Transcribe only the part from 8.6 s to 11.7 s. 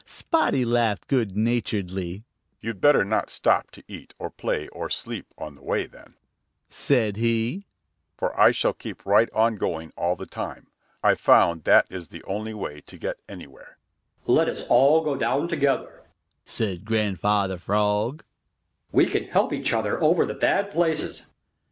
keep right on going all the time. I've found